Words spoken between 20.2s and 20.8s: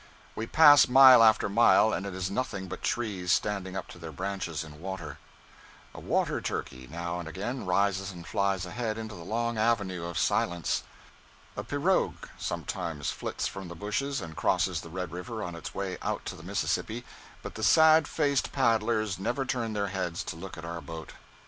to look at